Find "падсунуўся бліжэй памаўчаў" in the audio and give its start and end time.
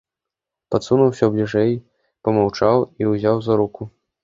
0.75-2.77